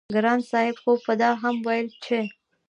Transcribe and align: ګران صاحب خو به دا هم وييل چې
ګران 0.13 0.39
صاحب 0.49 0.75
خو 0.83 0.91
به 1.03 1.13
دا 1.21 1.29
هم 1.41 1.55
وييل 1.67 1.89
چې 2.03 2.19